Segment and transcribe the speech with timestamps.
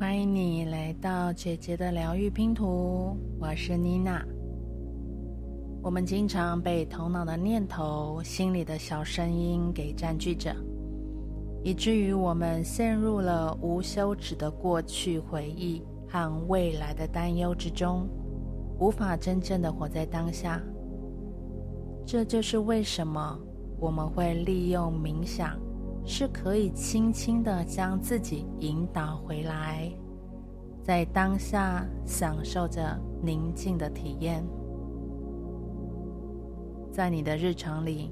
[0.00, 4.24] 欢迎你来到姐姐的疗愈拼图，我是妮娜。
[5.82, 10.54] 我们经常被头脑的念头、心里的小声音给占据着，
[11.64, 18.08] 以至于我们陷入了无休止的过去回忆和未来的担忧之中，
[18.78, 20.62] 无法真正的活在当下。
[22.06, 23.36] 这就是为什么
[23.80, 25.58] 我们会利用冥想。
[26.08, 29.92] 是可以轻轻的将自己引导回来，
[30.82, 34.42] 在当下享受着宁静的体验。
[36.90, 38.10] 在你的日常里，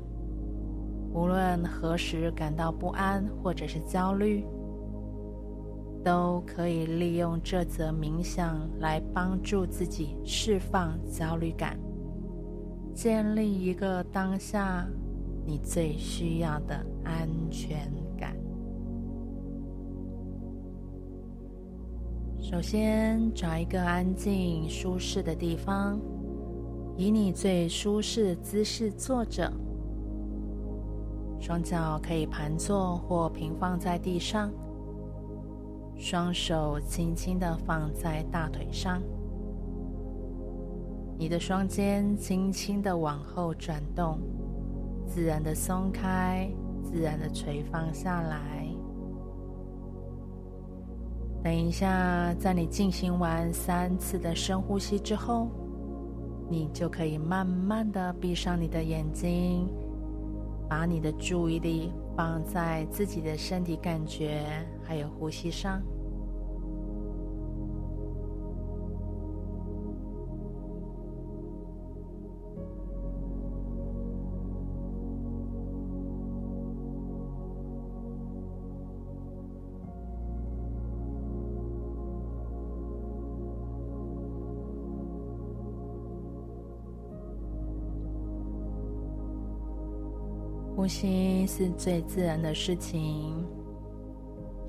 [1.15, 4.45] 无论何时感到不安或者是焦虑，
[6.05, 11.79] 都可以利用这则冥想来帮助自己释放焦虑感，
[12.95, 14.87] 建立一个当下。
[15.47, 16.75] 你最需要的
[17.05, 18.37] 安全感。
[22.39, 26.01] 首先，找一个安静、舒适的地方，
[26.97, 29.53] 以你最舒适的姿势坐着，
[31.41, 34.53] 双脚可以盘坐或平放在地上，
[35.97, 39.01] 双手轻轻的放在大腿上，
[41.19, 44.19] 你的双肩轻轻的往后转动。
[45.07, 46.51] 自然的松开，
[46.83, 48.67] 自然的垂放下来。
[51.43, 55.49] 等一下，在你进行完三次的深呼吸之后，
[56.51, 59.69] 你就可以慢慢的闭上你的眼睛，
[60.69, 64.45] 把你的注意力放在自己的身体感觉
[64.83, 65.81] 还有呼吸上。
[90.87, 93.45] 呼吸是最自然的事情。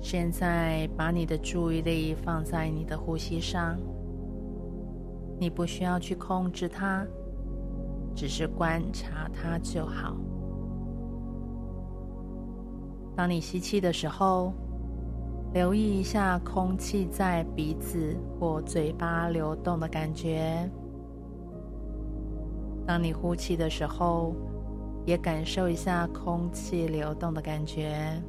[0.00, 3.78] 现在把你的注意力放在你的呼吸上，
[5.38, 7.06] 你不需要去控制它，
[8.16, 10.16] 只是观察它就好。
[13.14, 14.52] 当你吸气的时候，
[15.54, 20.68] 留意一下空气在鼻子或嘴巴流动的感觉。
[22.84, 24.34] 当你呼气的时候，
[25.08, 28.22] 也感受一下空气流动的感觉。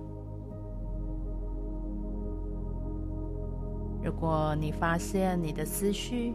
[4.02, 6.34] 如果你发现你的思绪、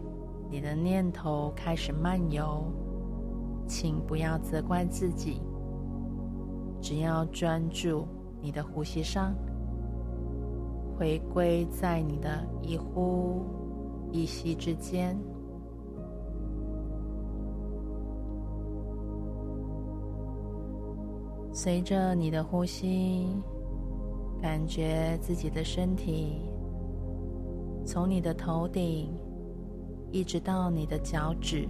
[0.50, 2.62] 你的念头开始漫游，
[3.66, 5.40] 请不要责怪自己，
[6.78, 8.06] 只要专注
[8.42, 9.34] 你的呼吸上，
[10.98, 13.46] 回归在你的一呼
[14.12, 15.18] 一吸之间。
[21.56, 23.28] 随着你的呼吸，
[24.42, 26.42] 感觉自己的身体
[27.86, 29.08] 从你的头顶
[30.10, 31.68] 一直到你的脚趾，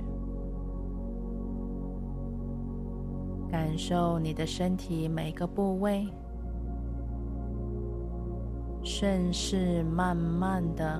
[3.50, 6.08] 感受你的身体每个部位，
[8.82, 10.98] 顺势慢慢的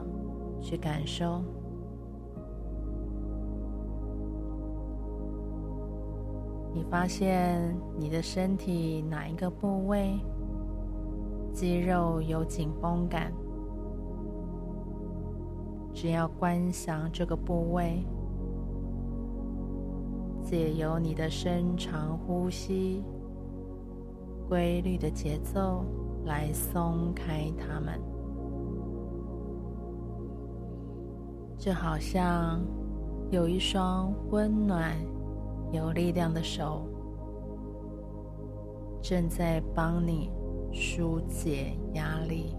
[0.61, 1.43] 去感受。
[6.75, 10.19] 你发现你的身体哪一个部位
[11.53, 13.33] 肌肉有紧绷感？
[15.93, 18.05] 只要观想这个部位，
[20.43, 23.05] 借由你的深长呼吸、
[24.49, 25.85] 规律的节奏
[26.25, 28.01] 来松开它们，
[31.56, 32.61] 就好像
[33.31, 34.97] 有一双温暖。
[35.75, 36.89] 有力量的手
[39.03, 40.31] 正在帮你
[40.73, 42.55] 纾解压力，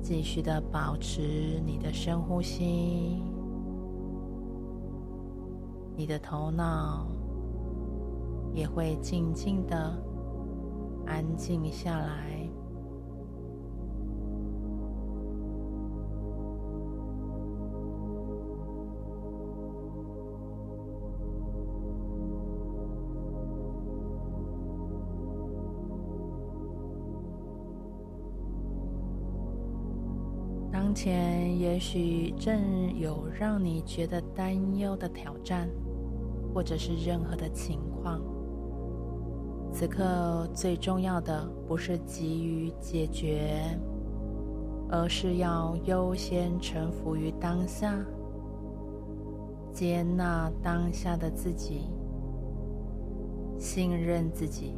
[0.00, 3.22] 继续的保持你的深呼吸，
[5.94, 7.06] 你的头脑
[8.54, 9.76] 也会静静的
[11.06, 12.41] 安静下来。
[31.02, 35.68] 前也许正有让你觉得担忧的挑战，
[36.54, 38.20] 或者是任何的情况，
[39.72, 43.76] 此刻最重要的不是急于解决，
[44.88, 47.98] 而是要优先臣服于当下，
[49.72, 51.90] 接纳当下的自己，
[53.58, 54.76] 信任自己，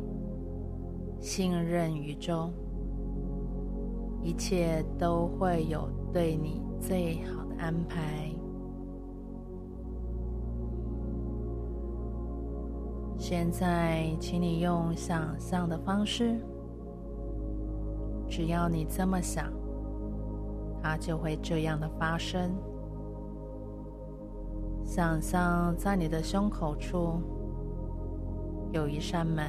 [1.21, 2.49] 信任宇宙，
[4.23, 8.33] 一切都会有对你最好的安排。
[13.19, 16.39] 现在，请你用想象的方式，
[18.29, 19.53] 只要你这么想，
[20.81, 22.55] 它就会这样的发生。
[24.85, 27.21] 想象在你的胸口处
[28.71, 29.49] 有一扇门，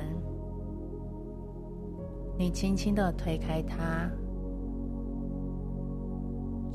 [2.40, 4.10] 你轻轻的推开它，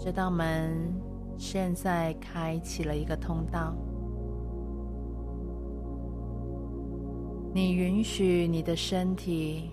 [0.02, 0.94] 这道门
[1.36, 3.74] 现在开启了一个通道。
[7.52, 9.68] 你允许你的身体，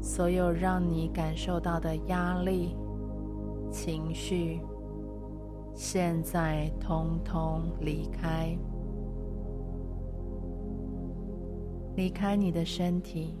[0.00, 2.76] 所有让你感受到的压力、
[3.68, 4.60] 情绪，
[5.74, 8.56] 现在通通离开，
[11.96, 13.34] 离开你的身体。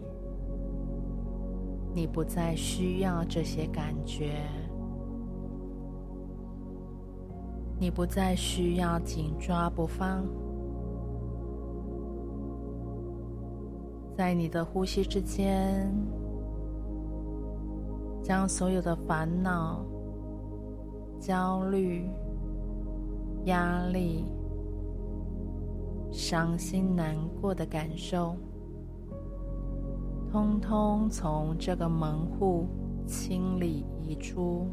[1.94, 4.42] 你不再需要这些感觉，
[7.80, 10.22] 你不再需要紧抓不放。
[14.14, 15.90] 在你的呼吸之间，
[18.22, 19.82] 将所有的烦恼、
[21.18, 22.06] 焦虑、
[23.44, 24.26] 压力、
[26.12, 28.36] 伤心难过的感受，
[30.30, 32.66] 通通从这个门户
[33.06, 34.68] 清理移出。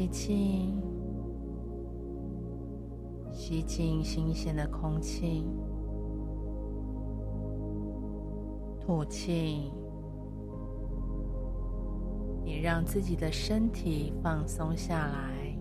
[0.00, 0.72] 吸气。
[3.30, 5.44] 吸进新鲜的空气，
[8.80, 9.70] 吐气。
[12.42, 15.54] 你让自己的身体放松下来，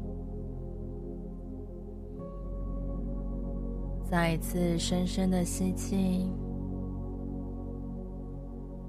[4.10, 6.32] 再一次深深的吸气，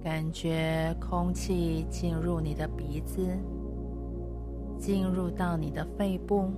[0.00, 3.26] 感觉空气进入你的鼻子，
[4.81, 6.50] 进入到你的肺部、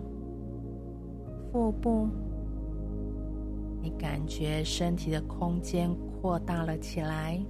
[1.50, 2.08] 腹部。
[3.82, 7.44] 你感觉身体的空间扩大了起来，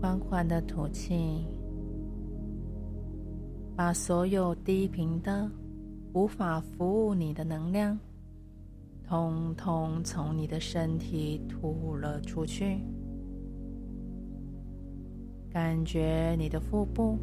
[0.00, 1.46] 缓缓的吐气，
[3.76, 5.48] 把所有低频的、
[6.12, 7.96] 无法服务你的能量，
[9.08, 12.80] 通通从你的身体吐了出去。
[15.56, 17.16] 感觉你的腹部、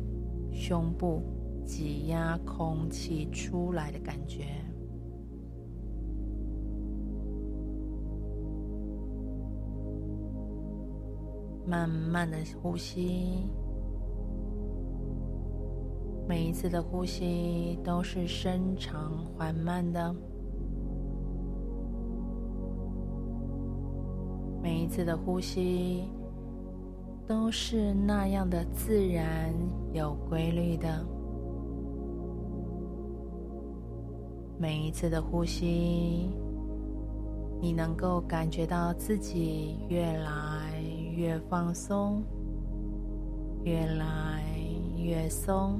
[0.52, 1.22] 胸部
[1.64, 4.46] 挤压空气出来的感觉。
[11.64, 13.48] 慢慢的呼吸，
[16.28, 20.12] 每一次的呼吸都是深长缓慢的，
[24.60, 26.06] 每一次的呼吸
[27.28, 29.54] 都是那样的自然
[29.92, 31.06] 有规律的，
[34.58, 36.30] 每一次的呼吸，
[37.62, 40.62] 你能够感觉到自己越来。
[41.16, 42.24] 越放松，
[43.64, 44.44] 越来
[44.98, 45.80] 越松。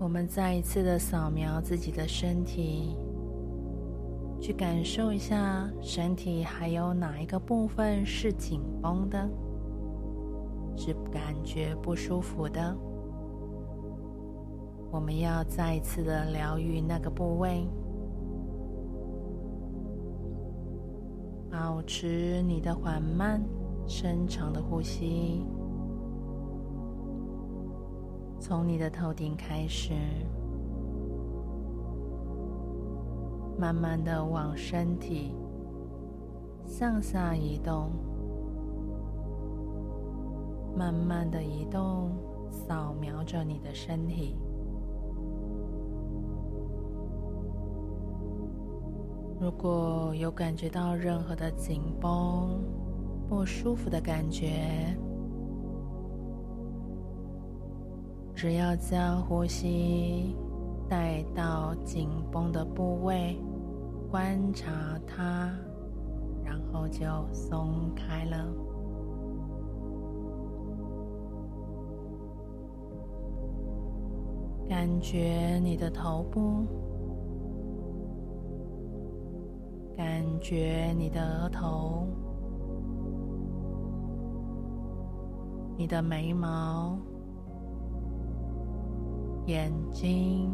[0.00, 2.96] 我们再一次的扫描自己的身体，
[4.40, 9.28] 去感受一下身体还有哪一个部分是紧绷的，
[10.74, 12.74] 是感觉不舒服的。
[14.90, 17.68] 我们要再一次的疗愈那个部位，
[21.50, 23.44] 保持你的缓慢、
[23.86, 25.44] 深长的呼吸，
[28.40, 29.92] 从你的头顶开始，
[33.58, 35.34] 慢慢的往身体
[36.64, 37.90] 向下移动，
[40.74, 42.10] 慢慢的移动，
[42.50, 44.38] 扫描着你的身体。
[49.38, 52.58] 如果有感觉到任何的紧绷、
[53.28, 54.96] 不舒服的感觉，
[58.34, 60.34] 只要将呼吸
[60.88, 63.36] 带到紧绷的部位，
[64.10, 64.70] 观察
[65.06, 65.52] 它，
[66.42, 68.46] 然后就松开了。
[74.68, 76.64] 感觉你的头部，
[79.96, 82.06] 感觉你的额头，
[85.76, 86.96] 你的眉毛、
[89.50, 90.48] 眼睛、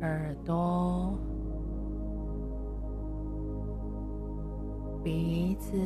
[0.00, 1.18] 耳朵、
[5.02, 5.76] 鼻子。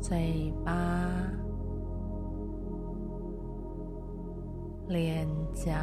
[0.00, 0.72] 嘴巴、
[4.88, 5.74] 脸颊，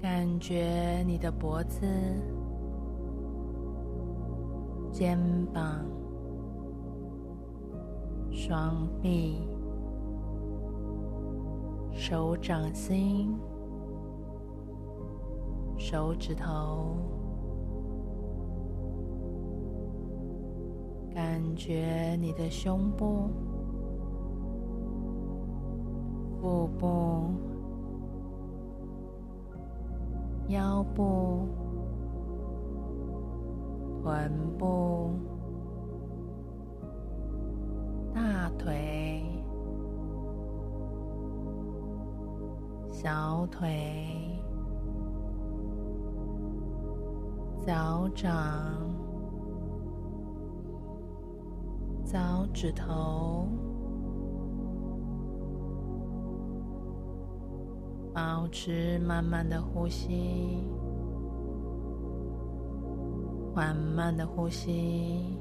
[0.00, 1.86] 感觉你的脖子、
[5.00, 5.18] 肩
[5.54, 5.82] 膀、
[8.30, 9.48] 双臂、
[11.90, 13.34] 手掌心、
[15.78, 16.98] 手指头。
[21.14, 23.30] 感觉你的胸部、
[26.42, 27.32] 腹部、
[30.48, 31.48] 腰部、
[34.02, 35.10] 臀部、
[38.14, 39.22] 大腿、
[42.90, 44.40] 小腿、
[47.66, 48.30] 脚掌。
[52.02, 53.46] 脚趾头，
[58.12, 60.66] 保持慢慢的呼吸，
[63.54, 65.36] 缓慢的呼吸，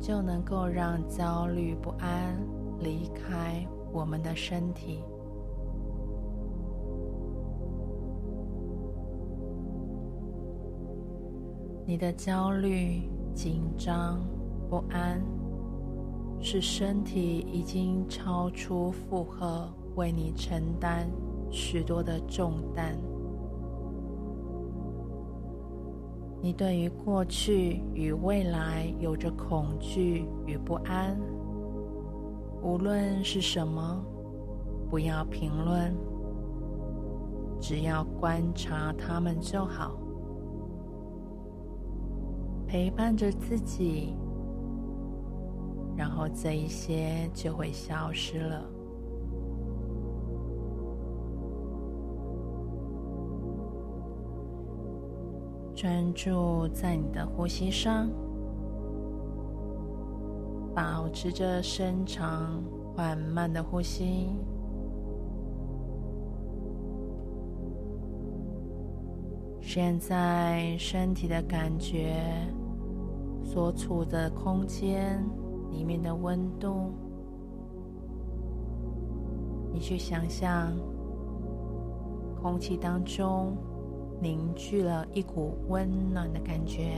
[0.00, 2.36] 就能够让焦虑不安
[2.80, 5.00] 离开我们的身体。
[11.84, 13.02] 你的焦虑。
[13.34, 14.18] 紧张
[14.68, 15.22] 不安，
[16.40, 21.08] 是身体已经超出负荷，为你承担
[21.52, 22.98] 许多的重担。
[26.40, 31.18] 你对于过去与未来有着恐惧与不安，
[32.62, 34.00] 无论是什么，
[34.88, 35.92] 不要评论，
[37.60, 39.98] 只要观察他们就好。
[42.68, 44.14] 陪伴着自己，
[45.96, 48.62] 然后这一些就会消失了。
[55.80, 58.10] 专注在你的呼吸上，
[60.74, 62.60] 保持着深长
[62.96, 64.26] 缓慢的呼吸。
[69.60, 72.24] 现在身体的感觉。
[73.44, 75.24] 所处的空间
[75.70, 76.92] 里面的温度，
[79.72, 80.76] 你去想象，
[82.42, 83.56] 空气当中
[84.20, 86.92] 凝聚了一股温暖的感觉，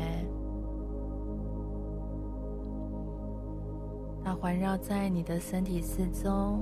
[4.24, 6.58] 它环绕在你的身体四周，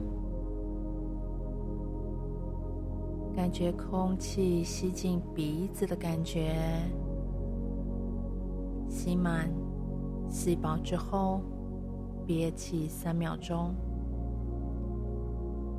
[3.37, 6.57] 感觉空气吸进鼻子的感觉，
[8.89, 9.49] 吸满。
[10.31, 11.41] 吸饱之后，
[12.27, 13.75] 憋气三秒钟，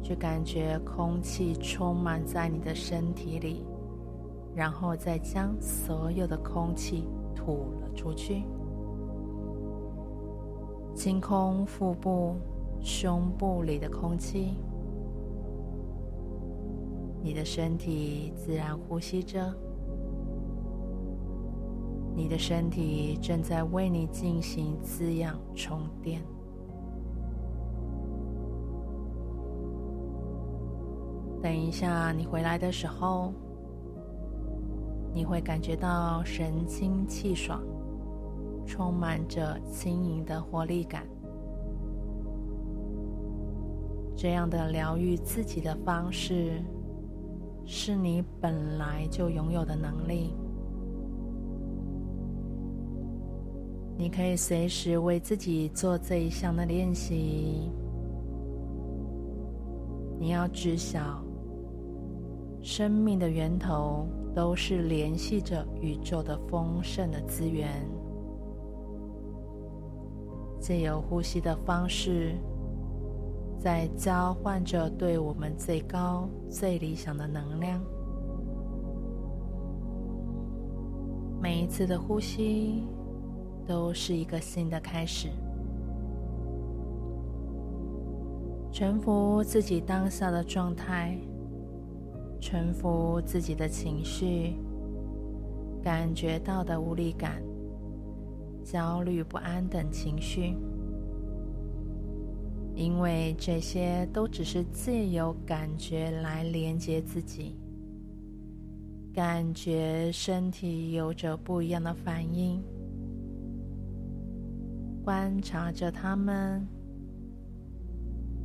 [0.01, 3.63] 就感觉空气充满在你的身体里，
[4.59, 8.43] 然后再将所有的空气吐了出去，
[10.93, 12.35] 清空腹部、
[12.81, 14.57] 胸部里的空气，
[17.23, 19.49] 你的身体自然呼吸着。
[22.13, 26.21] 你的身体正在为你进行滋养充电。
[31.41, 33.31] 等一下，你回来的时候，
[35.19, 37.61] 你会感觉到神清气爽，
[38.65, 41.05] 充满着轻盈的活力感。
[44.15, 46.63] 这样的疗愈自己的方式，
[47.65, 50.33] 是你本来就拥有的能力。
[53.97, 57.69] 你可以随时为自己做这一项的练习。
[60.17, 61.21] 你要知晓，
[62.61, 67.69] 生命的源头都是联系着宇宙的丰盛的资源。
[70.59, 72.35] 借由呼吸的方式，
[73.57, 77.81] 在交换着对我们最高、最理想的能量。
[81.41, 82.83] 每一次的呼吸
[83.65, 85.29] 都是一个新的开始。
[88.71, 91.17] 臣服自己当下的状态，
[92.39, 94.55] 臣服自己的情绪，
[95.83, 97.41] 感觉到的无力感、
[98.63, 100.55] 焦虑不安等情绪，
[102.75, 107.55] 因为这些都只是借由感觉来连接自己。
[109.13, 112.63] 感觉身体有着不一样的反应，
[115.03, 116.65] 观察着他们，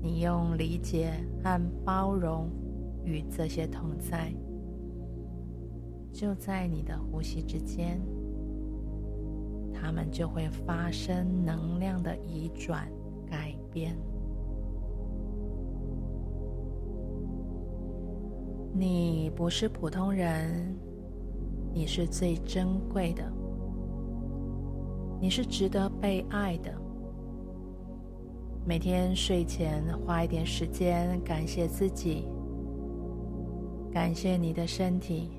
[0.03, 2.51] 你用理解和包容
[3.05, 4.33] 与这些同在，
[6.13, 8.01] 就在你的呼吸之间，
[9.73, 12.91] 他们就会发生能量的移转
[13.27, 13.97] 改变。
[18.73, 20.77] 你不是普通人，
[21.73, 23.23] 你是最珍贵的，
[25.21, 26.73] 你是值得被爱的。
[28.67, 32.27] 每天睡前花一点时间感谢自己，
[33.95, 35.31] 感谢你的身体，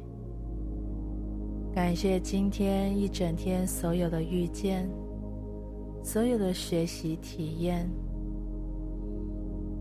[1.74, 4.90] 感谢今天一整天所有的遇见，
[6.02, 7.86] 所有的学习体验。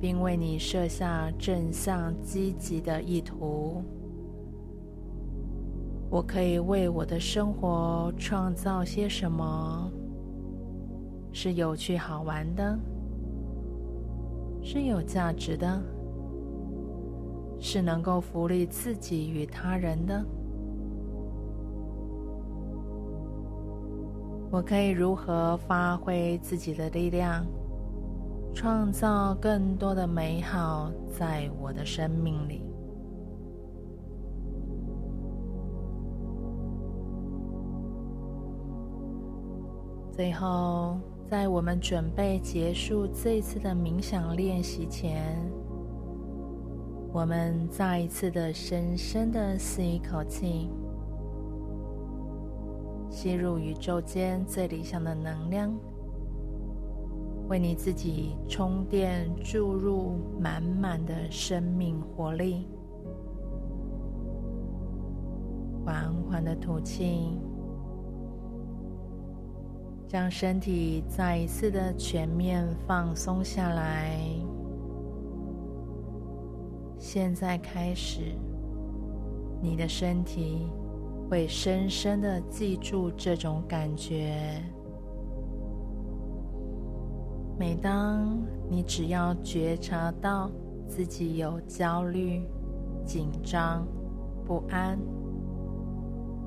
[0.01, 3.83] 并为你设下正向积极的意图。
[6.11, 9.91] 我可以为我的生活创造些什么？
[11.33, 12.79] 是有趣好玩的，
[14.63, 15.83] 是有价值的，
[17.67, 20.23] 是能够福利自己与他人的。
[24.51, 27.43] 我可以如何发挥自己的力量？
[28.53, 32.63] 创造更多的美好在我的生命里。
[40.13, 40.99] 最后，
[41.31, 45.37] 在我们准备结束这次的冥想练习前，
[47.15, 50.69] 我们再一次的深深的吸一口气，
[53.09, 55.73] 吸入宇宙间最理想的能量。
[57.47, 62.67] 为你自己充电，注入满满的生命活力。
[65.85, 67.39] 缓缓的吐气，
[70.09, 74.19] 将身体再一次的全面放松下来。
[77.15, 78.23] 现在开始，
[79.63, 80.67] 你的身体
[81.31, 84.61] 会深深的记住这种感觉。
[87.57, 88.37] 每当
[88.69, 90.51] 你只要觉察到
[90.89, 92.45] 自己有焦虑、
[93.07, 93.87] 紧张、
[94.45, 94.99] 不安，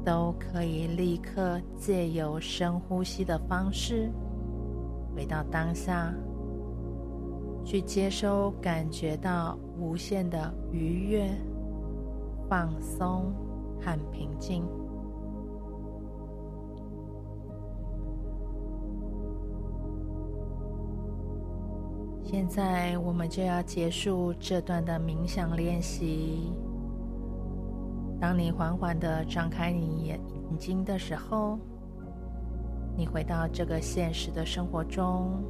[0.04, 4.12] 都可以立刻借由深呼吸的方式
[5.16, 6.14] 回到当下，
[7.68, 11.30] 去接收感觉到无限的愉悦、
[12.48, 13.34] 放松
[13.82, 14.64] 和平静。
[22.24, 26.54] 现在我们就要结束这段的冥想练习。
[28.18, 30.18] 当你缓缓的张开你眼
[30.58, 31.60] 睛的时候，
[32.96, 35.44] 你回到这个现实的生活中，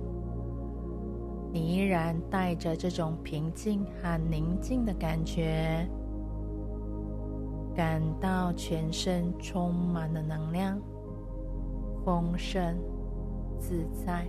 [1.51, 5.87] 你依然带着这种平静和宁静的感觉，
[7.75, 10.79] 感到全身充满了能量，
[12.03, 12.77] 丰盛
[13.59, 14.27] 自在。